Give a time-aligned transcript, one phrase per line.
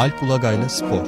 [0.00, 1.06] Alp Ulagay'la Spor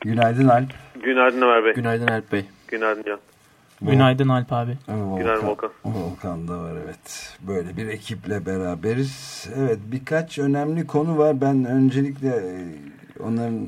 [0.00, 0.72] Günaydın Alp.
[1.02, 1.74] Günaydın Ömer Bey.
[1.74, 2.44] Günaydın Alp Bey.
[2.68, 3.18] Günaydın Can.
[3.82, 4.78] Günaydın Alp abi.
[4.88, 5.70] Volkan, Günaydın Volkan.
[5.84, 7.36] Volkan da var evet.
[7.40, 9.46] Böyle bir ekiple beraberiz.
[9.56, 11.40] Evet birkaç önemli konu var.
[11.40, 12.52] Ben öncelikle e,
[13.20, 13.66] onların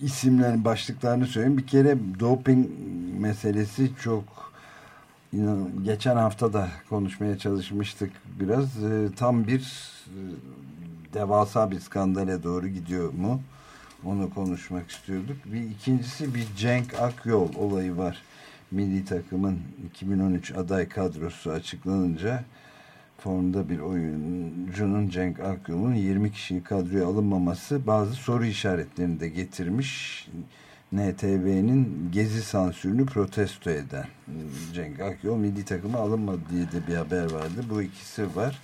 [0.00, 1.58] isimlerini, başlıklarını söyleyeyim.
[1.58, 2.66] Bir kere doping
[3.20, 4.47] meselesi çok
[5.84, 8.84] geçen hafta da konuşmaya çalışmıştık biraz.
[8.84, 9.60] E, tam bir
[10.06, 10.20] e,
[11.14, 13.42] devasa bir skandale doğru gidiyor mu?
[14.04, 15.36] Onu konuşmak istiyorduk.
[15.44, 18.22] Bir ikincisi bir Cenk Akyol olayı var.
[18.70, 19.58] Milli takımın
[19.94, 22.44] 2013 aday kadrosu açıklanınca
[23.18, 30.28] formda bir oyuncunun Cenk Akyol'un 20 kişinin kadroya alınmaması bazı soru işaretlerini de getirmiş.
[30.92, 34.06] NTV'nin gezi sansürünü protesto eden
[34.74, 37.64] Cenk Akyol milli takıma alınmadı diye de bir haber vardı.
[37.70, 38.58] Bu ikisi var.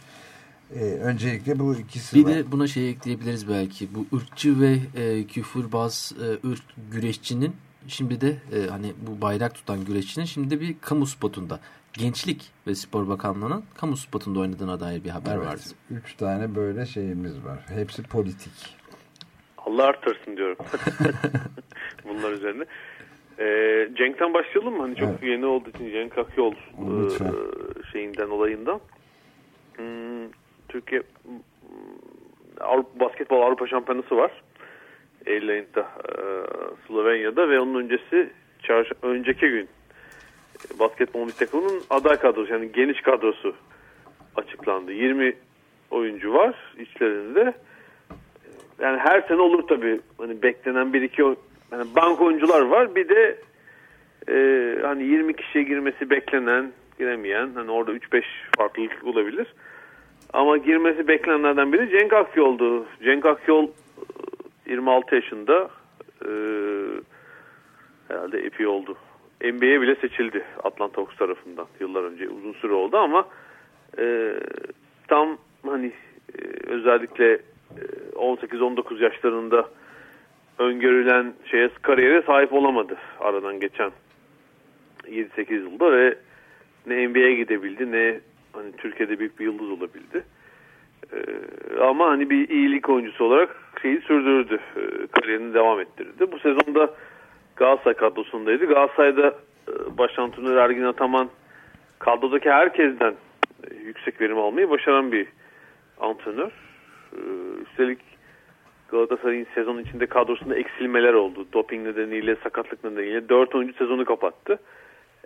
[0.74, 2.34] Ee, öncelikle bu ikisi bir var.
[2.34, 3.88] de buna şey ekleyebiliriz belki.
[3.94, 9.84] Bu ırkçı ve e, küfürbaz e, ırk güreşçinin şimdi de e, hani bu bayrak tutan
[9.84, 11.60] güreşçinin şimdi de bir kamu spotunda
[11.92, 15.62] Gençlik ve Spor Bakanlığı'nın kamu spotunda oynadığına dair bir haber evet, vardı.
[15.90, 17.58] Üç tane böyle şeyimiz var.
[17.68, 18.76] Hepsi politik.
[19.58, 20.56] Allah artırsın diyorum.
[22.18, 22.64] Bunlar üzerine.
[23.38, 24.82] Ee, Cenk'ten başlayalım mı?
[24.82, 25.22] Hani çok evet.
[25.22, 26.56] yeni olduğu için Cenk Akyol e,
[27.92, 28.80] şeyinden olayından.
[29.76, 30.28] Hmm,
[30.68, 31.02] Türkiye
[32.60, 34.42] Avrupa, basketbol Avrupa Şampiyonası var.
[35.26, 36.14] Eylül ayında e,
[36.86, 38.30] Slovenya'da ve onun öncesi
[38.62, 39.68] çarş önceki gün
[40.78, 43.54] basketbol bir takımının aday kadrosu yani geniş kadrosu
[44.36, 44.92] açıklandı.
[44.92, 45.36] 20
[45.90, 47.54] oyuncu var içlerinde.
[48.80, 50.00] Yani her sene olur tabii.
[50.18, 51.22] Hani beklenen bir iki
[51.74, 52.94] yani bank oyuncular var.
[52.94, 53.38] Bir de
[54.28, 54.36] e,
[54.82, 58.22] hani 20 kişiye girmesi beklenen, giremeyen hani orada 3-5
[58.56, 59.46] farklılık olabilir.
[60.32, 62.86] Ama girmesi beklenenlerden biri Cenk Akyol'du.
[63.04, 63.68] Cenk Akyol
[64.66, 65.70] 26 yaşında
[66.22, 66.30] e,
[68.08, 68.96] herhalde epey oldu.
[69.44, 73.28] NBA'ye bile seçildi Atlanta Hawks tarafından yıllar önce uzun süre oldu ama
[73.98, 74.34] e,
[75.08, 75.92] tam hani
[76.38, 77.40] e, özellikle e,
[78.14, 79.68] 18-19 yaşlarında
[80.58, 83.90] öngörülen şeye kariyere sahip olamadı aradan geçen
[85.04, 86.18] 7-8 yılda ve
[86.86, 88.20] ne NBA'ye gidebildi ne
[88.52, 90.24] hani Türkiye'de büyük bir yıldız olabildi.
[91.12, 94.60] Ee, ama hani bir iyilik oyuncusu olarak şeyi sürdürdü.
[94.76, 96.32] Ee, kariyerini devam ettirdi.
[96.32, 96.90] Bu sezonda
[97.56, 98.66] Galatasaray kadrosundaydı.
[98.66, 99.28] Galatasaray'da
[99.68, 101.28] e, baş antrenör Ergin Ataman
[101.98, 103.14] kadrodaki herkesten
[103.70, 105.26] e, yüksek verim almayı başaran bir
[106.00, 106.50] antrenör.
[107.12, 107.18] Ee,
[107.62, 107.98] üstelik
[108.94, 111.46] Galatasaray'ın sezon içinde kadrosunda eksilmeler oldu.
[111.52, 113.28] Doping nedeniyle, sakatlık nedeniyle.
[113.28, 114.58] Dört oyuncu sezonu kapattı.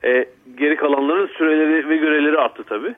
[0.04, 2.94] E, geri kalanların süreleri ve göreleri arttı tabii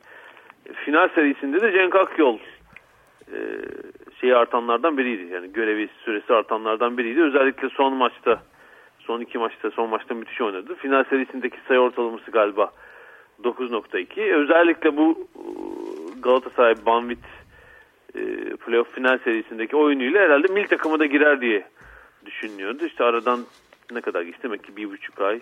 [0.75, 2.39] final serisinde de Cenk Akyol
[3.33, 3.39] e,
[4.21, 5.35] şeyi artanlardan biriydi.
[5.35, 7.23] Yani görevi süresi artanlardan biriydi.
[7.23, 8.43] Özellikle son maçta
[8.99, 10.75] son iki maçta son maçta müthiş oynadı.
[10.75, 12.71] Final serisindeki sayı ortalaması galiba
[13.45, 14.33] 9.2.
[14.35, 15.43] Özellikle bu e,
[16.21, 17.19] Galatasaray Banvit
[18.15, 21.67] e, playoff final serisindeki oyunuyla herhalde mil takımı da girer diye
[22.27, 22.85] düşünüyordu.
[22.87, 23.41] İşte aradan
[23.93, 24.43] ne kadar geçti?
[24.43, 25.41] Demek ki bir buçuk ay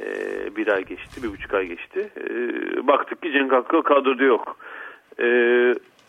[0.00, 0.06] e,
[0.56, 2.10] bir ay geçti, bir buçuk ay geçti.
[2.16, 2.32] E,
[2.86, 4.56] baktık ki Cenk Hakkı kadroda yok.
[5.20, 5.26] E,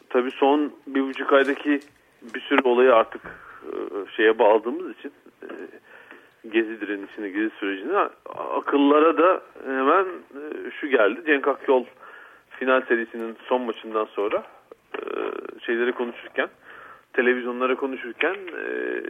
[0.10, 1.80] tabii son bir buçuk aydaki
[2.22, 3.22] bir sürü olayı artık
[3.64, 3.72] e,
[4.16, 5.12] şeye bağladığımız için
[5.44, 5.50] e,
[6.50, 7.98] gezi direnişine, gezi sürecine
[8.56, 11.22] akıllara da hemen e, şu geldi.
[11.26, 11.86] Cenk Akyol
[12.50, 14.44] final serisinin son maçından sonra
[14.94, 15.02] e,
[15.66, 16.50] şeyleri konuşurken,
[17.14, 19.02] televizyonlara konuşurken e,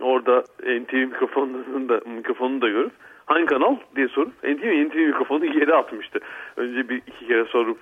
[0.00, 0.44] orada
[0.80, 2.92] NTV mikrofonunu da, mikrofonunu da görüp
[3.26, 6.18] hangi kanal diye sorup NTV, NTV mikrofonu yere atmıştı.
[6.56, 7.78] Önce bir iki kere sorup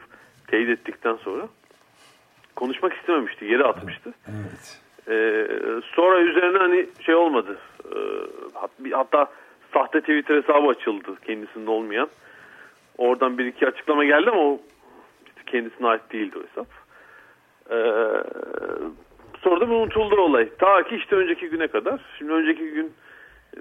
[0.47, 1.49] teyit ettikten sonra
[2.57, 3.45] konuşmak istememişti.
[3.45, 4.15] Yere atmıştı.
[4.29, 4.81] Evet.
[5.09, 5.47] Ee,
[5.95, 7.59] sonra üzerine hani şey olmadı.
[7.85, 9.31] Ee, hatta
[9.75, 12.09] sahte Twitter hesabı açıldı kendisinde olmayan.
[12.99, 14.61] Oradan bir iki açıklama geldi ama o
[15.47, 16.67] kendisine ait değildi o hesap.
[17.71, 17.77] Ee,
[19.43, 20.49] sonra da unutuldu olay.
[20.59, 22.01] Ta ki işte önceki güne kadar.
[22.19, 22.93] Şimdi önceki gün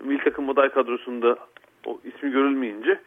[0.04, 1.38] milli takım aday kadrosunda
[1.86, 3.00] o ismi görülmeyince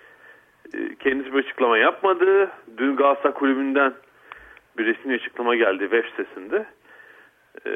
[0.74, 2.50] e, kendisi bir açıklama yapmadı.
[2.78, 3.94] Dün Galatasaray Kulübü'nden
[4.78, 6.66] bir resmi açıklama geldi web sitesinde.
[7.66, 7.72] E,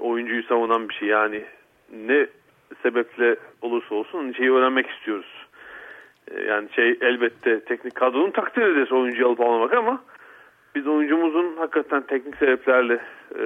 [0.00, 1.44] oyuncuyu savunan bir şey yani
[2.06, 2.26] ne
[2.82, 5.46] sebeple olursa olsun şeyi öğrenmek istiyoruz.
[6.30, 10.02] E, yani şey elbette teknik kadronun takdir ederiz oyuncuyu alıp almak ama
[10.74, 13.00] biz oyuncumuzun hakikaten teknik sebeplerle
[13.38, 13.44] e,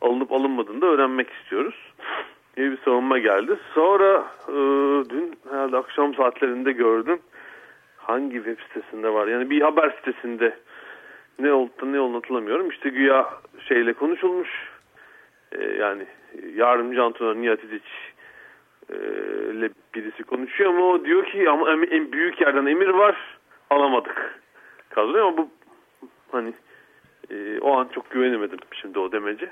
[0.00, 1.92] alınıp alınmadığını da öğrenmek istiyoruz
[2.56, 3.56] diye bir savunma geldi.
[3.74, 4.54] Sonra e,
[5.10, 7.18] dün herhalde akşam saatlerinde gördüm.
[7.96, 9.26] hangi web sitesinde var?
[9.26, 10.56] Yani bir haber sitesinde
[11.38, 12.70] ne oldu ne oldu hatırlamıyorum.
[12.70, 13.30] İşte güya
[13.68, 14.48] şeyle konuşulmuş.
[15.52, 16.06] Ee, yani
[16.54, 18.19] yardımcı antrenör Nihat İdiç e,
[19.54, 23.38] ile birisi konuşuyor ama o diyor ki ama en büyük yerden emir var
[23.70, 24.40] alamadık
[24.90, 25.48] kadroya ama bu
[26.32, 26.52] hani
[27.30, 29.50] e, o an çok güvenemedim şimdi o demeci.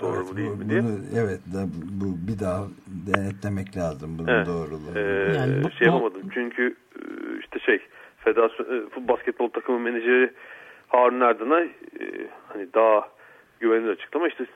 [0.00, 0.82] Doğru evet, mu değil bu, mi diye.
[0.82, 1.66] Bunu, evet da,
[2.00, 2.66] bu bir daha
[3.06, 4.46] denetlemek lazım bunun evet.
[4.46, 4.98] doğruluğunu.
[4.98, 7.00] Ee, yani bu, şey yapamadım çünkü e,
[7.40, 7.78] işte şey
[8.18, 10.32] federasyon e, basketbol takımı menajeri
[10.88, 11.64] Harun Erdenay
[12.00, 12.04] e,
[12.48, 13.08] hani daha
[13.60, 14.46] güvenilir açıklama işte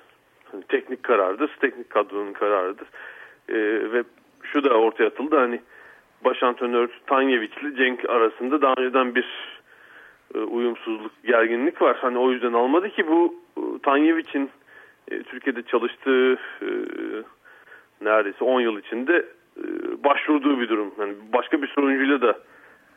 [0.52, 2.88] hani teknik karardır, teknik kadronun kararıdır.
[3.48, 3.54] E,
[3.92, 4.04] ve
[4.42, 5.60] şu da ortaya atıldı hani
[6.24, 9.58] baş antrenör Tanyevic ile Cenk arasında daha önceden bir
[10.34, 11.96] e, uyumsuzluk, gerginlik var.
[12.00, 14.50] Hani o yüzden almadı ki bu e, Tanyevic'in
[15.10, 16.68] e, Türkiye'de çalıştığı e,
[18.00, 19.64] neredeyse 10 yıl içinde e,
[20.04, 20.94] başvurduğu bir durum.
[21.00, 22.38] Yani başka bir soruncuyla da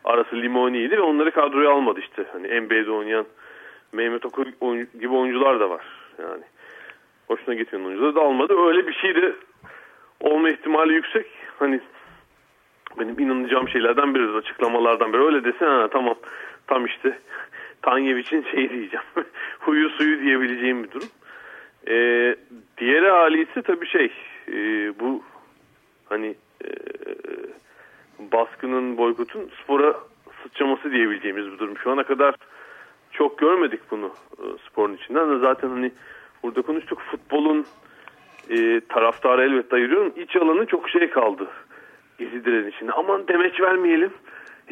[0.03, 2.25] arası limoniydi ve onları kadroya almadı işte.
[2.31, 3.25] Hani NBA'de oynayan
[3.91, 4.47] Mehmet Okur
[4.99, 5.85] gibi oyuncular da var.
[6.19, 6.43] Yani
[7.27, 8.53] hoşuna gitmeyen oyuncuları da almadı.
[8.67, 9.35] Öyle bir şey de
[10.21, 11.25] olma ihtimali yüksek.
[11.59, 11.79] Hani
[12.99, 15.21] benim inanacağım şeylerden biri açıklamalardan biri.
[15.21, 16.15] Öyle desin ha tamam
[16.67, 17.19] tam işte
[17.81, 19.05] Tanyevic'in şey diyeceğim.
[19.59, 21.07] huyu suyu diyebileceğim bir durum.
[21.87, 22.35] Ee,
[22.77, 24.11] diğeri hali ise tabii şey
[24.47, 24.53] e,
[24.99, 25.23] bu
[26.09, 26.35] hani
[26.65, 26.69] e,
[28.31, 29.95] baskının boykotun spora
[30.43, 31.77] sıçraması diyebileceğimiz bir durum.
[31.77, 32.35] Şu ana kadar
[33.11, 35.39] çok görmedik bunu e, sporun içinden.
[35.39, 35.91] Zaten hani
[36.43, 37.65] burada konuştuk futbolun
[38.49, 40.13] e, taraftarı elbette ayırıyorum.
[40.15, 41.47] İç alanı çok şey kaldı.
[42.17, 42.91] Gezi direnişine.
[42.91, 44.11] Aman demeç vermeyelim.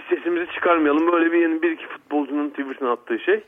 [0.09, 1.11] Sesimizi çıkarmayalım.
[1.11, 3.43] Böyle bir, bir iki futbolcunun Twitter'ına attığı şey.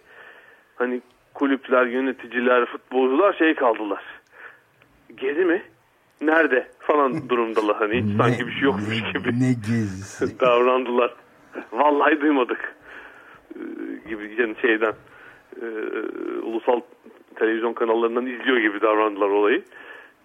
[0.75, 1.01] Hani
[1.33, 4.03] kulüpler, yöneticiler, futbolcular şey kaldılar.
[5.17, 5.63] Gezi mi?
[6.21, 6.67] Nerede?
[6.79, 7.77] Falan durumdalar.
[7.77, 9.29] Hani hiç ne, sanki bir şey yokmuş ne, gibi.
[9.29, 10.39] Ne gezisi?
[10.39, 11.13] davrandılar.
[11.71, 12.75] Vallahi duymadık.
[13.55, 14.93] Ee, gibi yani şeyden
[15.61, 15.65] e,
[16.41, 16.81] ulusal
[17.35, 19.63] televizyon kanallarından izliyor gibi davrandılar olayı.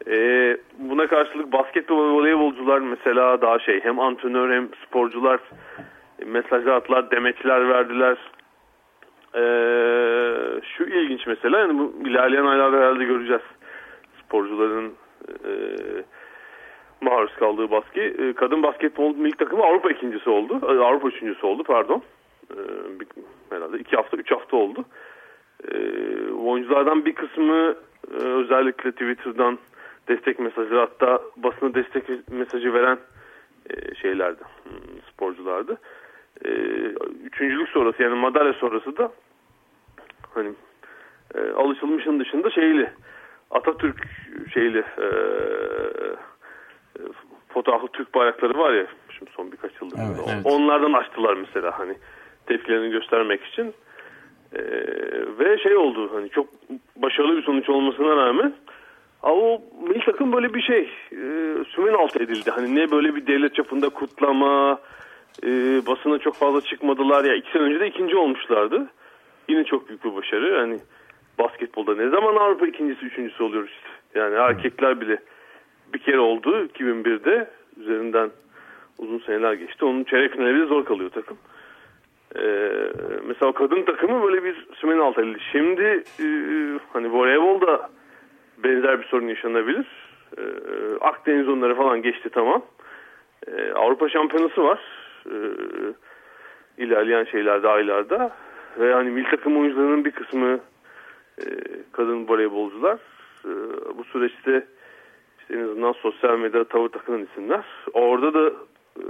[0.08, 5.40] E, buna karşılık basketbol ve voleybolcular mesela daha şey hem antrenör hem sporcular
[6.26, 8.16] mesajlar attılar, demeçler verdiler.
[9.34, 9.42] E,
[10.76, 13.42] şu ilginç mesela yani bu ilerleyen aylarda herhalde göreceğiz
[14.24, 14.92] sporcuların
[15.28, 15.50] e,
[17.00, 18.00] maruz kaldığı baskı.
[18.00, 20.60] E, kadın basketbol milli takımı Avrupa ikincisi oldu.
[20.62, 22.02] E, Avrupa üçüncüsü oldu pardon.
[22.50, 22.58] E,
[23.00, 23.06] bir,
[23.50, 24.84] herhalde iki hafta, üç hafta oldu.
[25.72, 25.76] E,
[26.32, 27.74] oyunculardan bir kısmı
[28.20, 29.58] e, özellikle Twitter'dan
[30.08, 32.98] destek mesajı hatta basına destek mesajı veren
[33.70, 35.78] e, şeylerdi, hmm, sporculardı.
[36.44, 36.48] E,
[37.24, 39.12] üçüncülük sonrası yani madalya sonrası da
[40.34, 40.52] hani
[41.34, 42.90] e, alışılmışın dışında şeyli
[43.50, 44.06] Atatürk
[44.54, 45.08] şeyli e,
[47.48, 48.86] fotoğraflı Türk bayrakları var ya
[49.18, 50.46] şimdi son birkaç yıldır evet, evet.
[50.46, 51.94] onlardan açtılar mesela hani
[52.46, 53.74] tepkilerini göstermek için
[54.52, 54.60] ee,
[55.38, 56.46] ve şey oldu hani çok
[56.96, 58.54] başarılı bir sonuç olmasına rağmen
[59.32, 61.20] o milli takım böyle bir şey e,
[61.64, 64.78] sümen altı edildi hani ne böyle bir devlet çapında kutlama
[65.42, 65.48] e,
[65.86, 68.86] basına çok fazla çıkmadılar ya iki sene önce de ikinci olmuşlardı
[69.48, 70.78] yine çok büyük bir başarı yani
[71.38, 75.18] basketbolda ne zaman Avrupa ikincisi üçüncüsü oluyoruz işte yani erkekler bile
[75.94, 78.30] bir kere oldu 2001'de üzerinden
[78.98, 79.84] uzun seneler geçti.
[79.84, 81.38] Onun çeyrek finali zor kalıyor takım.
[82.36, 82.70] Ee,
[83.26, 85.38] mesela kadın takımı böyle bir sümenin altı edildi.
[85.52, 86.26] Şimdi e,
[86.92, 87.90] hani voleybolda
[88.58, 89.86] benzer bir sorun yaşanabilir.
[90.38, 90.42] Ee,
[91.00, 92.62] Akdeniz onları falan geçti tamam.
[93.46, 94.80] Ee, Avrupa şampiyonası var.
[95.26, 95.32] Ee,
[96.78, 98.32] ilerleyen şeylerde aylarda.
[98.78, 100.60] Ve hani milli takım oyuncularının bir kısmı
[101.38, 101.44] e,
[101.92, 102.98] kadın voleybolcular.
[103.44, 103.50] E,
[103.98, 104.66] bu süreçte
[105.50, 107.64] en azından sosyal medyada tavır takılan isimler.
[107.92, 108.50] Orada da
[108.96, 109.02] e,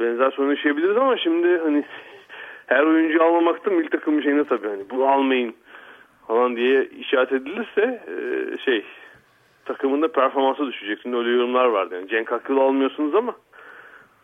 [0.00, 1.84] benzer sorun yaşayabiliriz ama şimdi hani
[2.66, 5.54] her oyuncu almamakta milli takımın şeyine tabii hani bunu almayın
[6.28, 8.16] falan diye işaret edilirse e,
[8.64, 8.84] şey
[9.64, 10.98] takımında performansı düşecek.
[11.02, 11.94] Şimdi öyle yorumlar vardı.
[11.94, 13.36] Yani Cenk Akgül almıyorsunuz ama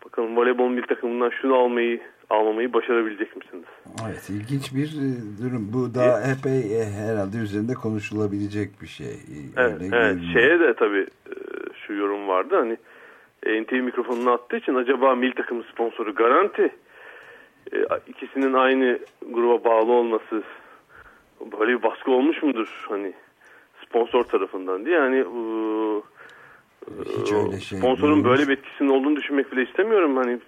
[0.05, 3.65] bakalım voleybol milli takımından şunu almayı almamayı başarabilecek misiniz?
[4.07, 5.09] Evet ilginç bir e,
[5.43, 5.71] durum.
[5.73, 6.39] Bu da evet.
[6.39, 9.17] epey e, herhalde üzerinde konuşulabilecek bir şey.
[9.57, 10.17] Evet, evet.
[10.33, 11.07] şeye de tabii
[11.87, 12.77] şu yorum vardı hani
[13.63, 16.71] NTV mikrofonunu attığı için acaba milli takım sponsoru garanti
[18.07, 18.99] ikisinin aynı
[19.31, 20.43] gruba bağlı olması
[21.61, 23.13] böyle bir baskı olmuş mudur hani
[23.87, 25.25] sponsor tarafından diye yani
[27.21, 28.25] hiç öyle şey sponsorun değil.
[28.25, 30.41] böyle bir etkisinin olduğunu düşünmek bile istemiyorum hani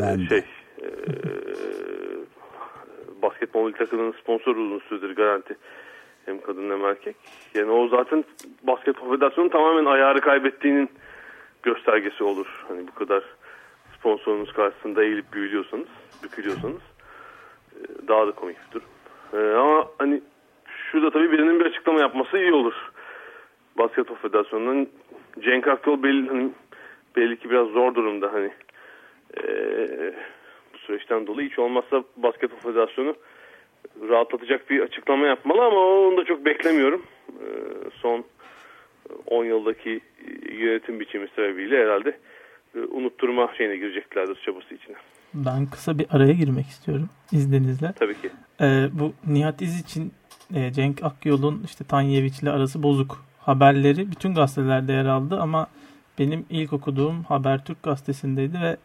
[0.00, 0.44] ben şey
[0.82, 0.88] e,
[3.22, 5.56] basketbol takımının sponsoru uzun süredir garanti
[6.26, 7.16] hem kadın hem erkek.
[7.54, 8.24] Yani o zaten
[8.62, 10.90] basketbol federasyonun tamamen ayarı kaybettiğinin
[11.62, 12.64] göstergesi olur.
[12.68, 13.24] Hani bu kadar
[13.98, 15.88] sponsorunuz karşısında eğilip büyülüyorsanız,
[16.22, 16.89] bükülüyorsanız e,
[18.08, 18.88] daha da komik bir durum.
[19.32, 20.20] E, ama hani
[20.66, 22.74] şurada tabii birinin bir açıklama yapması iyi olur.
[23.78, 24.88] Basketbol Federasyonu'nun
[25.40, 26.50] Cenk Akyol belli, hani,
[27.16, 28.50] belli ki biraz zor durumda hani
[29.36, 29.42] e,
[30.74, 33.14] bu süreçten dolayı hiç olmazsa Basketbol Federasyonu
[34.08, 37.02] rahatlatacak bir açıklama yapmalı ama onu da çok beklemiyorum.
[37.28, 37.46] E,
[37.90, 38.24] son
[39.26, 40.00] 10 yıldaki
[40.52, 42.16] yönetim biçimi sebebiyle herhalde
[42.74, 44.96] e, unutturma şeyine gireceklerdir çabası içine.
[45.34, 47.92] Ben kısa bir araya girmek istiyorum izninizle.
[47.92, 48.30] Tabii ki.
[48.60, 50.12] Ee, bu Nihat İz için
[50.54, 55.66] e, Cenk Akyol'un işte Tanyeviç ile arası bozuk haberleri bütün gazetelerde yer aldı ama
[56.18, 58.76] benim ilk okuduğum Habertürk gazetesindeydi ve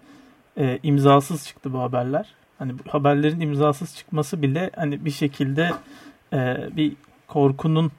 [0.57, 2.33] e, imzasız çıktı bu haberler.
[2.59, 5.71] Hani bu haberlerin imzasız çıkması bile hani bir şekilde
[6.33, 6.93] e, bir
[7.27, 7.91] korkunun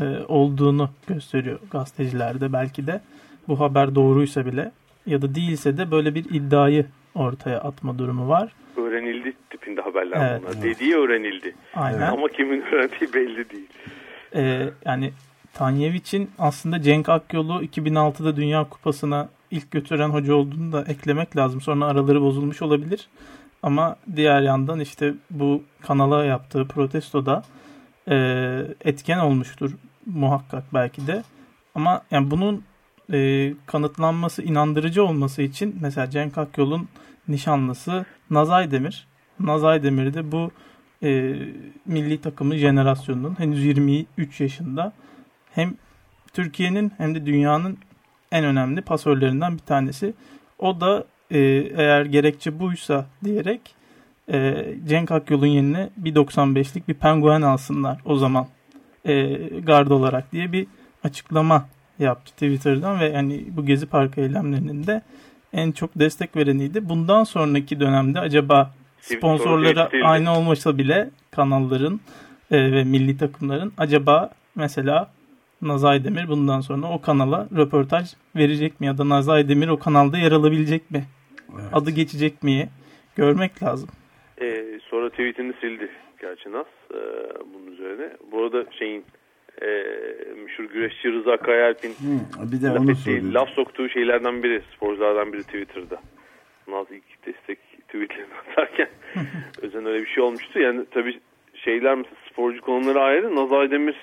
[0.00, 3.00] e, olduğunu gösteriyor gazetecilerde belki de.
[3.48, 4.72] Bu haber doğruysa bile
[5.06, 8.52] ya da değilse de böyle bir iddiayı ortaya atma durumu var.
[8.76, 10.62] Öğrenildi tipinde haberler evet, bunlar.
[10.62, 11.54] Dediği öğrenildi.
[11.74, 12.12] Aynen.
[12.12, 13.68] Ama kimin öğrendiği belli değil.
[14.34, 15.12] Ee, yani
[15.54, 21.60] Tanyeviç'in aslında Cenk Akyol'u 2006'da Dünya Kupası'na ilk götüren hoca olduğunu da eklemek lazım.
[21.60, 23.08] Sonra araları bozulmuş olabilir.
[23.62, 27.42] Ama diğer yandan işte bu kanala yaptığı protestoda
[28.08, 28.16] e,
[28.80, 29.70] etken olmuştur
[30.06, 31.22] muhakkak belki de.
[31.74, 32.64] Ama yani bunun
[33.12, 36.88] e, kanıtlanması, inandırıcı olması için mesela Cenk Akyol'un
[37.28, 39.06] nişanlısı Nazay Demir.
[39.40, 40.50] Nazay Demir de bu
[41.02, 41.34] e,
[41.86, 44.92] milli takımın jenerasyonunun henüz 23 yaşında
[45.54, 45.74] hem
[46.32, 47.78] Türkiye'nin hem de dünyanın
[48.32, 50.14] en önemli pasörlerinden bir tanesi.
[50.58, 51.38] O da e,
[51.76, 53.60] eğer gerekçe buysa diyerek
[54.32, 58.46] e, Cenk Akyol'un yerine 1.95'lik bir penguen alsınlar o zaman
[59.04, 60.66] e, gard olarak diye bir
[61.04, 61.68] açıklama
[62.02, 65.02] yaptı Twitter'dan ve yani bu Gezi Parkı eylemlerinin de
[65.52, 66.88] en çok destek vereniydi.
[66.88, 72.00] Bundan sonraki dönemde acaba sponsorları aynı olmasa bile kanalların
[72.50, 75.10] e, ve milli takımların acaba mesela
[75.62, 80.18] Nazay Demir bundan sonra o kanala röportaj verecek mi ya da Nazay Demir o kanalda
[80.18, 81.04] yer alabilecek mi?
[81.54, 81.70] Evet.
[81.72, 82.68] Adı geçecek mi?
[83.16, 83.88] Görmek lazım.
[84.40, 85.90] Ee, sonra tweetini sildi
[86.20, 86.98] gerçi Naz e,
[87.54, 88.16] bunun üzerine.
[88.32, 89.04] Bu arada şeyin
[89.62, 89.66] e,
[90.42, 91.94] meşhur güreşçi Rıza Kayalp'in
[92.52, 96.00] bir de laf, ettiği, laf soktuğu şeylerden biri, sporculardan biri Twitter'da.
[96.68, 98.88] Naz ilk destek tweetlerini atarken
[99.62, 100.58] özen öyle bir şey olmuştu.
[100.58, 101.20] Yani tabii
[101.54, 103.36] şeyler mesela sporcu konuları ayrı.
[103.36, 103.96] Naz Aydemir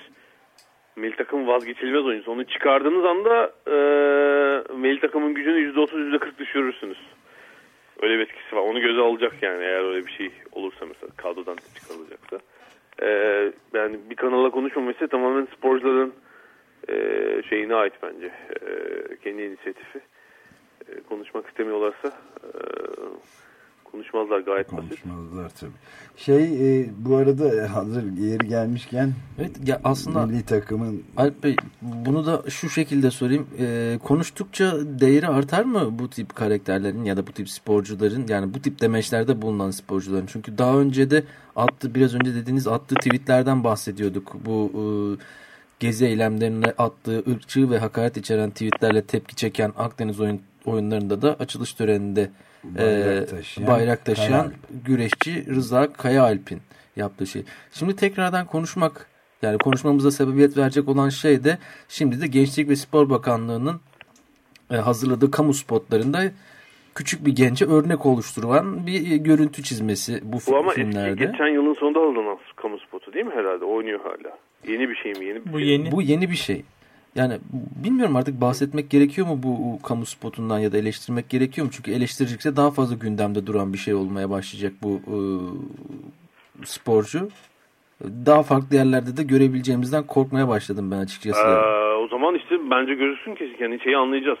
[0.96, 2.32] milli takım vazgeçilmez oyuncusu.
[2.32, 3.76] Onu çıkardığınız anda e,
[4.74, 6.98] milli takımın gücünü %30 %40 düşürürsünüz.
[8.02, 8.60] Öyle bir etkisi var.
[8.60, 12.38] Onu göze alacak yani eğer öyle bir şey olursa mesela kadrodan çıkarılacaksa.
[13.02, 13.08] E,
[13.74, 16.14] yani bir kanala konuşmaması tamamen sporcuların
[16.88, 16.94] e,
[17.48, 18.26] şeyine ait bence.
[18.26, 18.70] E,
[19.16, 20.00] kendi inisiyatifi.
[20.88, 22.08] E, konuşmak istemiyorlarsa
[22.44, 22.50] e,
[23.92, 25.60] Konuşmazlar gayet Konuşmazlar basit.
[25.60, 25.70] tabii.
[26.16, 32.26] Şey e, bu arada hazır yeri gelmişken evet, ya aslında milli takımın Alp Bey bunu
[32.26, 33.46] da şu şekilde sorayım.
[33.58, 38.62] E, konuştukça değeri artar mı bu tip karakterlerin ya da bu tip sporcuların yani bu
[38.62, 40.26] tip demeçlerde bulunan sporcuların?
[40.26, 41.24] Çünkü daha önce de
[41.56, 44.36] attı biraz önce dediğiniz attığı tweetlerden bahsediyorduk.
[44.46, 44.82] Bu e,
[45.80, 51.72] gezi eylemlerine attığı ırkçı ve hakaret içeren tweetlerle tepki çeken Akdeniz oyun, oyunlarında da açılış
[51.72, 52.30] töreninde
[52.64, 54.52] bayrak taşıyan, bayrak taşıyan
[54.84, 56.60] güreşçi Rıza Kayaalp'in
[56.96, 57.42] yaptığı şey.
[57.72, 59.06] Şimdi tekrardan konuşmak
[59.42, 63.80] yani konuşmamıza sebebiyet verecek olan şey de şimdi de Gençlik ve Spor Bakanlığı'nın
[64.70, 66.22] e, hazırladığı kamu spotlarında
[66.94, 71.24] küçük bir gence örnek oluşturulan bir görüntü çizmesi bu, bu ama filmlerde.
[71.24, 73.64] geçen yılın sonunda alınan kamu spotu değil mi herhalde?
[73.64, 74.38] Oynuyor hala.
[74.68, 75.24] Yeni bir şey mi?
[75.24, 75.84] Yeni bir bu şey yeni.
[75.84, 75.92] Mi?
[75.92, 76.64] Bu yeni bir şey.
[77.14, 77.38] Yani
[77.84, 81.72] bilmiyorum artık bahsetmek gerekiyor mu bu kamu spotundan ya da eleştirmek gerekiyor mu?
[81.76, 85.18] Çünkü eleştirecekse daha fazla gündemde duran bir şey olmaya başlayacak bu e,
[86.66, 87.28] sporcu.
[88.26, 91.48] Daha farklı yerlerde de görebileceğimizden korkmaya başladım ben açıkçası.
[91.48, 94.38] Ee, o zaman işte bence görürsün ki yani şeyi anlayacağız.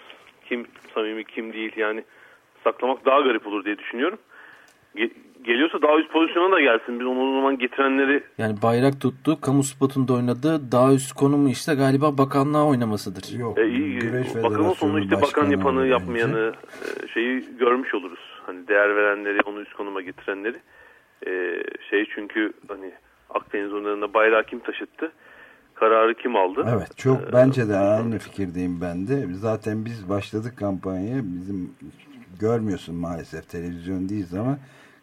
[0.48, 2.04] Kim samimi kim değil yani
[2.64, 4.18] saklamak daha garip olur diye düşünüyorum
[5.44, 7.00] geliyorsa daha üst pozisyona da gelsin.
[7.00, 8.22] Biz onu o zaman getirenleri...
[8.38, 10.72] Yani bayrak tuttu, kamu spotunda oynadı.
[10.72, 13.38] Daha üst konumu işte galiba bakanlığa oynamasıdır.
[13.38, 13.58] Yok.
[13.58, 14.00] E, iyi,
[14.42, 18.40] bakanın sonu işte bakan yapanı yapmayanı e, şeyi görmüş oluruz.
[18.46, 20.56] Hani değer verenleri, onu üst konuma getirenleri.
[21.26, 21.30] E,
[21.90, 22.92] şey çünkü hani
[23.34, 25.12] Akdeniz oyunlarında bayrağı kim taşıttı?
[25.74, 26.66] Kararı kim aldı?
[26.76, 29.26] Evet çok ee, bence de aynı fikirdeyim ben de.
[29.34, 31.22] Zaten biz başladık kampanyaya.
[31.24, 31.74] Bizim
[32.40, 34.58] görmüyorsun maalesef televizyon değil ama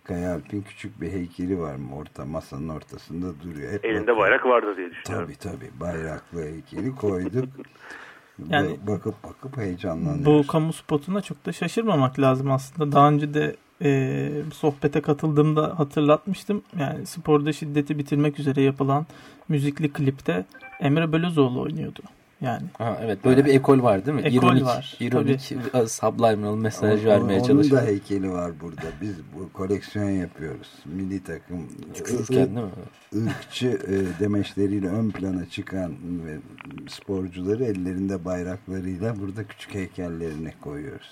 [0.08, 3.72] Kaya Alp'in küçük bir heykeli var mı orta masanın ortasında duruyor.
[3.74, 4.18] Hep Elinde bakıyor.
[4.18, 5.28] bayrak vardı diye düşünüyorum.
[5.28, 7.50] Tabii tabii bayraklı heykeli koyduk.
[8.50, 10.26] Yani bakıp bakıp heyecanlanıyoruz.
[10.26, 12.92] Bu kamu spotuna çok da şaşırmamak lazım aslında.
[12.92, 16.62] Daha önce de e, sohbete katıldığımda hatırlatmıştım.
[16.80, 19.06] Yani sporda şiddeti bitirmek üzere yapılan
[19.50, 20.46] müzikli klipte
[20.80, 22.02] Emre Belözoğlu oynuyordu.
[22.42, 22.64] Yani.
[22.78, 24.22] Ha, evet böyle bir ekol var değil mi?
[24.22, 24.98] Ekol ironik, var.
[25.00, 25.42] İronik,
[25.88, 27.78] subliminal mesaj Onun- vermeye Onun çalışan.
[27.78, 28.82] da heykeli var burada.
[29.02, 30.68] Biz bu koleksiyon yapıyoruz.
[30.86, 32.72] Milli takım Tükürürken değil mi?
[33.30, 35.92] ırkçı e, demeçleriyle ön plana çıkan
[36.26, 36.38] ve
[36.88, 41.10] sporcuları ellerinde bayraklarıyla burada küçük heykellerine koyuyoruz.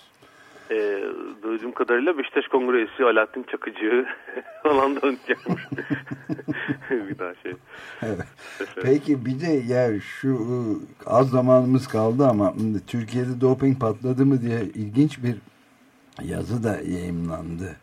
[0.72, 1.03] Ee,
[1.43, 4.05] duyduğum kadarıyla Beşiktaş Kongre üyesi Alaaddin Çakıcı
[4.63, 5.62] falan da oynayacakmış.
[6.89, 7.53] bir daha şey.
[8.01, 8.27] Evet.
[8.84, 10.55] Peki bir de ya şu e,
[11.05, 12.53] az zamanımız kaldı ama
[12.88, 15.36] Türkiye'de doping patladı mı diye ilginç bir
[16.24, 17.75] yazı da yayımlandı.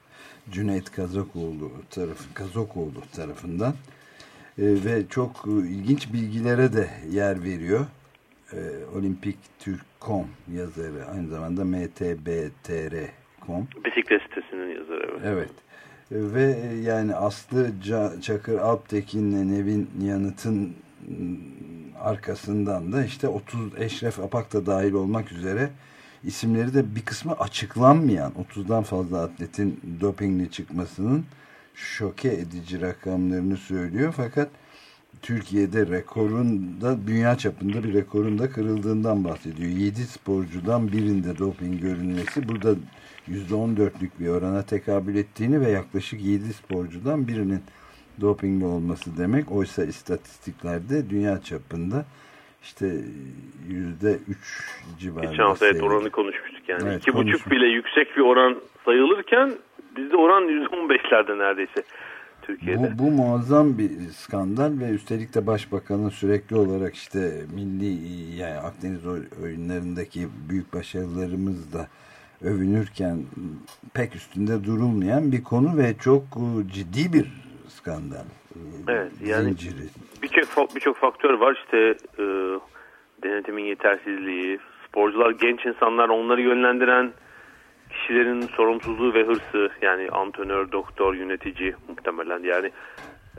[0.51, 3.75] Cüneyt Kazakoğlu tarafı Kazakoğlu tarafından
[4.59, 7.87] E, ve çok e, ilginç bilgilere de yer veriyor.
[8.53, 8.59] E,
[8.99, 12.09] Olimpik Türk.com yazarı aynı zamanda mtbtr.com
[13.85, 15.21] Bisiklet sitesinin yazarı.
[15.25, 15.49] Evet.
[16.11, 16.33] Evet.
[16.35, 17.71] Ve e, yani Aslı
[18.23, 20.75] Çakır Alptekin'le Nevin Yanıt'ın
[22.01, 25.71] arkasından da işte 30 Eşref Apak da dahil olmak üzere
[26.25, 31.25] isimleri de bir kısmı açıklanmayan 30'dan fazla atletin dopingli çıkmasının
[31.75, 34.15] şoke edici rakamlarını söylüyor.
[34.17, 34.49] Fakat
[35.23, 39.71] Türkiye'de rekorun da dünya çapında bir rekorun da kırıldığından bahsediyor.
[39.71, 42.75] 7 sporcudan birinde doping görünmesi burada
[43.29, 47.61] %14'lük bir orana tekabül ettiğini ve yaklaşık 7 sporcudan birinin
[48.21, 49.53] dopingli olması demek.
[49.53, 52.05] Oysa istatistiklerde dünya çapında
[52.63, 54.19] işte %3
[54.99, 55.31] civarında.
[55.31, 56.83] Geçen hafta evet oranı konuşmuştuk yani.
[56.85, 59.53] Evet, İki buçuk bile yüksek bir oran sayılırken
[59.97, 61.83] bizde oran %15'lerde neredeyse
[62.43, 62.99] Türkiye'de.
[62.99, 67.87] Bu, bu muazzam bir skandal ve üstelik de başbakanın sürekli olarak işte milli
[68.37, 71.89] yani Akdeniz oy- oyunlarındaki büyük başarılarımız da
[72.45, 73.19] övünürken
[73.95, 77.27] pek üstünde durulmayan bir konu ve çok e, ciddi bir
[77.69, 78.25] skandal.
[78.55, 79.55] e, Evet, yani-.
[80.23, 81.79] Birçok birçok faktör var işte
[82.19, 82.25] e,
[83.23, 87.13] denetimin yetersizliği, sporcular genç insanlar onları yönlendiren
[88.03, 92.71] kişilerin sorumsuzluğu ve hırsı yani antrenör, doktor, yönetici muhtemelen yani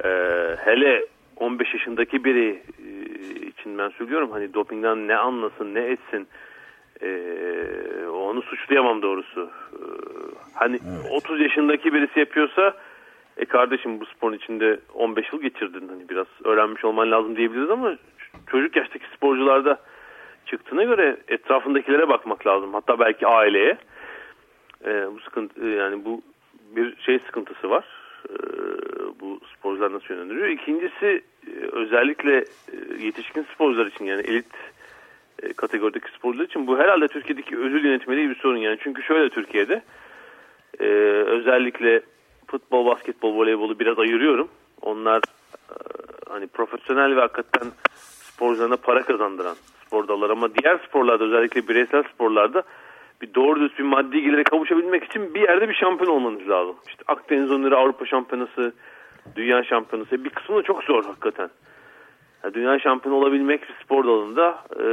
[0.04, 0.10] e,
[0.66, 2.88] hele 15 yaşındaki biri e,
[3.48, 6.28] için ben söylüyorum hani dopingden ne anlasın ne etsin
[7.02, 7.10] e,
[8.08, 9.50] onu suçlayamam doğrusu.
[9.74, 9.80] E,
[10.56, 11.12] hani Evet.
[11.12, 12.74] 30 yaşındaki birisi yapıyorsa
[13.38, 17.96] e kardeşim bu sporun içinde 15 yıl geçirdin hani biraz öğrenmiş olman lazım diyebiliriz ama
[18.48, 19.80] çocuk yaştaki sporcularda
[20.46, 22.74] çıktığına göre etrafındakilere bakmak lazım.
[22.74, 23.78] Hatta belki aileye.
[24.86, 26.22] E, bu sıkıntı yani bu
[26.76, 27.86] bir şey sıkıntısı var.
[28.30, 28.34] E,
[29.20, 30.48] bu sporcular nasıl yönlendiriyor?
[30.48, 34.46] İkincisi e, özellikle e, yetişkin sporcular için yani elit
[35.44, 38.78] e, kategorideki sporcular için bu herhalde Türkiye'deki ödül yönetmeliği bir sorun yani.
[38.84, 39.82] Çünkü şöyle Türkiye'de
[40.80, 40.86] e,
[41.28, 42.02] özellikle
[42.48, 44.48] futbol, basketbol, voleybolu biraz ayırıyorum.
[44.82, 45.76] Onlar e,
[46.30, 52.64] hani profesyonel ve hakikaten sporcularına para kazandıran spor dalları ama diğer sporlarda özellikle bireysel sporlarda
[53.24, 56.76] bir doğru düz bir maddi gelire kavuşabilmek için bir yerde bir şampiyon olmanız lazım.
[56.88, 58.74] İşte Akdeniz onları Avrupa şampiyonası,
[59.36, 61.50] dünya şampiyonası bir kısmı da çok zor hakikaten.
[62.44, 64.86] Ya dünya şampiyonu olabilmek bir spor dalında e,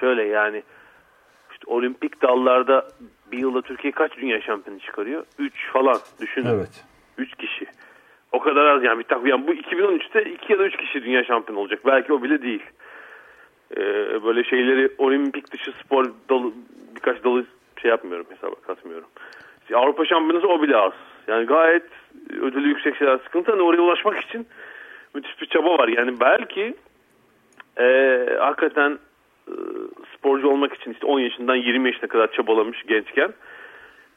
[0.00, 0.62] şöyle yani
[1.52, 2.88] işte olimpik dallarda
[3.32, 5.24] bir yılda Türkiye kaç dünya şampiyonu çıkarıyor?
[5.38, 6.54] 3 falan düşünün.
[6.54, 6.84] Evet.
[7.18, 7.66] 3 kişi.
[8.32, 11.24] O kadar az yani bir tak yani bu 2013'te 2 ya da 3 kişi dünya
[11.24, 11.80] şampiyonu olacak.
[11.86, 12.62] Belki o bile değil.
[13.76, 16.52] Ee, böyle şeyleri olimpik dışı spor dalı
[16.96, 17.44] birkaç dalı
[17.82, 19.08] şey yapmıyorum hesaba katmıyorum.
[19.62, 20.92] İşte Avrupa şampiyonası o bile az.
[21.28, 21.84] Yani gayet
[22.40, 23.50] ödülü yüksek şeyler sıkıntı.
[23.50, 24.46] Hani oraya ulaşmak için
[25.14, 25.88] müthiş bir çaba var.
[25.88, 26.74] Yani belki
[27.80, 27.86] e,
[28.38, 28.98] hakikaten
[29.48, 29.54] e,
[30.16, 33.32] sporcu olmak için işte 10 yaşından 20 yaşına kadar çabalamış gençken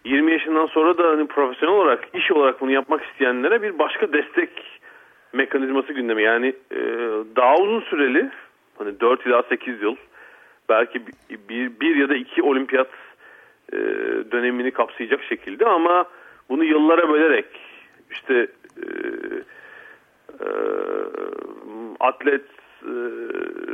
[0.05, 4.49] 20 yaşından sonra da hani profesyonel olarak iş olarak bunu yapmak isteyenlere bir başka destek
[5.33, 6.23] mekanizması gündemi.
[6.23, 6.79] Yani e,
[7.35, 8.29] daha uzun süreli
[8.77, 9.95] hani 4 ila 8 yıl
[10.69, 11.01] belki
[11.49, 12.89] bir, bir, ya da iki olimpiyat
[13.73, 13.77] e,
[14.31, 16.05] dönemini kapsayacak şekilde ama
[16.49, 17.45] bunu yıllara bölerek
[18.11, 18.87] işte e,
[20.39, 20.47] e,
[21.99, 22.45] atlet
[22.83, 22.93] e,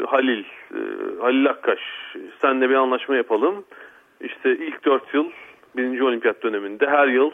[0.07, 0.79] Halil e,
[1.21, 1.79] Halil Akkaş
[2.41, 3.65] senle bir anlaşma yapalım.
[4.21, 5.29] İşte ilk 4 yıl
[5.77, 7.31] birinci olimpiyat döneminde her yıl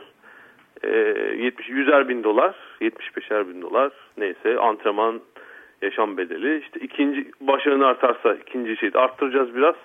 [0.83, 0.89] e,
[1.37, 5.21] 70 100'er bin dolar 75'er bin dolar neyse antrenman
[5.81, 9.75] yaşam bedeli işte ikinci başarın artarsa ikinci şeyi de arttıracağız biraz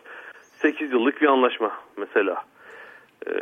[0.41, 2.45] 8 yıllık bir anlaşma mesela
[3.27, 3.33] ee,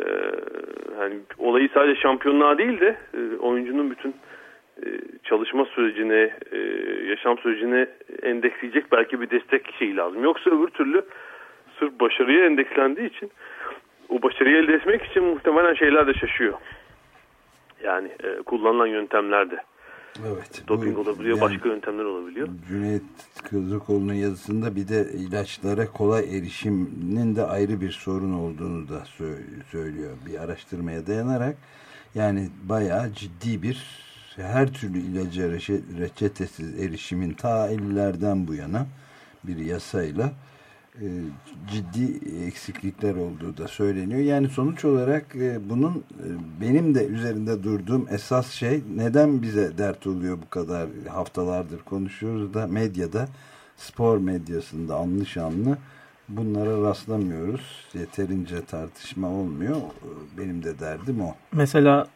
[1.37, 4.15] olayı sadece şampiyonluğa değil de e, oyuncunun bütün
[4.83, 4.85] e,
[5.23, 6.33] çalışma sürecine,
[7.09, 7.87] yaşam sürecine
[8.23, 10.23] endeksleyecek belki bir destek şeyi lazım.
[10.23, 11.05] Yoksa öbür türlü
[11.99, 13.31] başarıya endekslendiği için
[14.09, 16.53] o başarıyı elde etmek için muhtemelen şeyler de şaşıyor.
[17.83, 19.57] Yani e, kullanılan yöntemlerde.
[20.27, 20.63] Evet.
[20.67, 22.47] Doping bu, olabiliyor, yani, başka yöntemler olabiliyor.
[22.67, 23.03] Cüneyt
[23.43, 29.03] Kızılkoğlu'nun yazısında bir de ilaçlara kolay erişimin de ayrı bir sorun olduğunu da
[29.71, 30.11] söylüyor.
[30.25, 31.57] Bir araştırmaya dayanarak
[32.15, 33.85] yani bayağı ciddi bir
[34.35, 35.51] her türlü ilaca
[35.99, 38.87] reçetesiz erişimin ta 50'lerden bu yana
[39.43, 40.31] bir yasayla
[41.71, 44.19] ciddi eksiklikler olduğu da söyleniyor.
[44.19, 46.27] Yani sonuç olarak e, bunun e,
[46.61, 52.67] benim de üzerinde durduğum esas şey neden bize dert oluyor bu kadar haftalardır konuşuyoruz da
[52.67, 53.27] medyada
[53.77, 55.77] spor medyasında anlı şanlı
[56.29, 57.85] bunlara rastlamıyoruz.
[57.93, 59.75] Yeterince tartışma olmuyor.
[60.37, 61.35] Benim de derdim o.
[61.51, 62.07] Mesela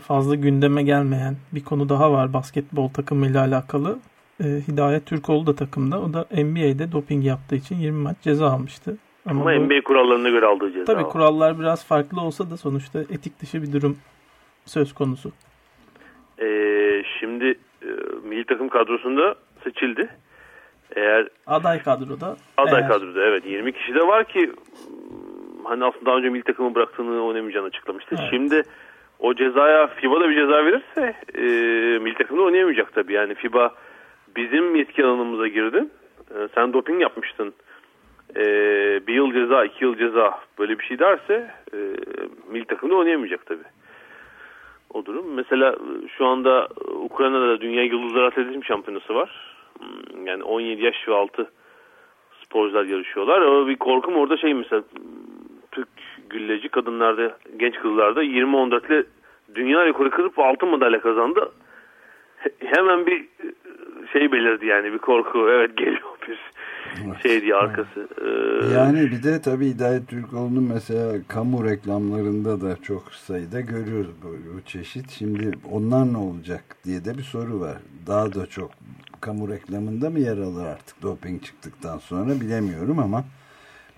[0.00, 3.98] fazla gündeme gelmeyen bir konu daha var basketbol takımıyla alakalı
[4.40, 6.00] e, Hidayet Türkoğlu da takımda.
[6.00, 8.96] O da NBA'de doping yaptığı için 20 maç ceza almıştı.
[9.26, 10.84] Ama, Ama bu, NBA kurallarına göre aldığı ceza.
[10.84, 13.98] Tabii kurallar biraz farklı olsa da sonuçta etik dışı bir durum
[14.64, 15.32] söz konusu.
[16.40, 17.88] Ee, şimdi e,
[18.24, 20.08] milli takım kadrosunda seçildi.
[20.96, 22.88] Eğer aday kadroda aday eğer...
[22.88, 24.52] kadroda evet 20 kişi de var ki
[25.64, 28.16] hani aslında daha önce milli takımı bıraktığını oynamayacağını açıklamıştı.
[28.18, 28.28] Evet.
[28.30, 28.62] Şimdi
[29.18, 31.42] o cezaya FIBA da bir ceza verirse e,
[31.98, 33.12] milli takımda oynayamayacak tabii.
[33.12, 33.74] Yani FIBA
[34.36, 35.90] bizim yetki alanımıza girdin.
[36.30, 37.54] E, sen doping yapmıştın.
[38.36, 38.44] E,
[39.06, 41.78] bir yıl ceza, iki yıl ceza böyle bir şey derse e,
[42.50, 43.68] milli takımda oynayamayacak tabii.
[44.94, 45.34] O durum.
[45.34, 49.56] Mesela e, şu anda Ukrayna'da Dünya Yıldızlar Atletizm Şampiyonası var.
[49.78, 51.50] Hmm, yani 17 yaş ve altı
[52.44, 53.40] sporcular yarışıyorlar.
[53.40, 54.82] O bir korkum orada şey mesela
[55.72, 55.88] Türk
[56.30, 59.04] gülleci kadınlarda, genç kızlarda 20-14 ile
[59.54, 61.52] dünya rekoru kırıp altın madalya kazandı.
[62.58, 63.24] Hemen bir
[64.12, 65.48] şey belirdi yani bir korku.
[65.50, 68.08] Evet geliyor bir şey diye arkası.
[68.20, 74.28] Ee, yani bir de tabii Hidayet Türkoğlu'nun mesela kamu reklamlarında da çok sayıda görüyoruz bu,
[74.28, 75.10] bu çeşit.
[75.10, 77.76] Şimdi onlar ne olacak diye de bir soru var.
[78.06, 78.70] Daha da çok
[79.20, 83.24] kamu reklamında mı yer alır artık doping çıktıktan sonra bilemiyorum ama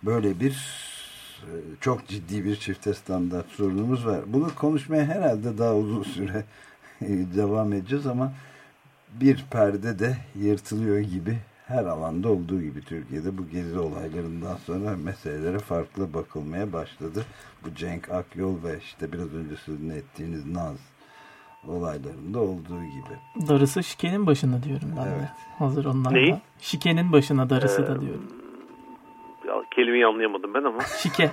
[0.03, 0.57] böyle bir
[1.40, 4.20] e, çok ciddi bir çifte standart sorunumuz var.
[4.27, 6.44] Bunu konuşmaya herhalde daha uzun süre
[7.37, 8.33] devam edeceğiz ama
[9.20, 15.59] bir perde de yırtılıyor gibi her alanda olduğu gibi Türkiye'de bu gezi olaylarından sonra meselelere
[15.59, 17.25] farklı bakılmaya başladı.
[17.64, 20.77] Bu Cenk Akyol ve işte biraz önce sözünü ettiğiniz Naz
[21.68, 23.49] olaylarında olduğu gibi.
[23.49, 25.20] Darısı şikenin başına diyorum ben evet.
[25.20, 25.31] de.
[25.59, 26.18] Hazır onlarla.
[26.18, 26.40] Neyi?
[26.59, 28.39] Şikenin başına darısı ee, da diyorum
[29.71, 30.81] kelimeyi anlayamadım ben ama.
[31.03, 31.31] Şike.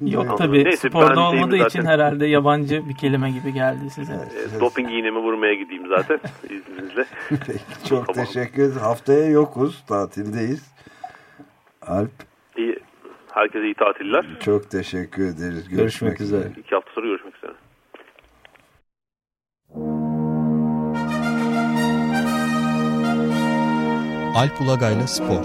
[0.00, 4.12] Yok tabii Neyse, sporda olmadığı için herhalde yabancı bir kelime gibi geldi size.
[4.12, 7.04] E, doping iğnemi vurmaya gideyim zaten izninizle.
[7.28, 8.24] Peki, çok tamam.
[8.24, 8.76] teşekkür ederiz.
[8.82, 10.74] Haftaya yokuz, tatildeyiz.
[11.82, 12.10] Alp.
[12.56, 12.78] İyi.
[13.32, 14.26] Herkese iyi tatiller.
[14.40, 15.68] Çok teşekkür ederiz.
[15.68, 16.48] Görüşmek, görüşmek üzere.
[16.56, 17.52] İki hafta sonra görüşmek üzere.
[24.36, 25.44] Alp Ulagay'la Spor